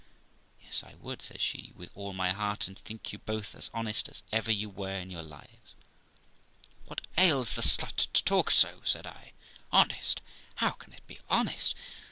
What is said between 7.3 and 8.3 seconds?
the slut to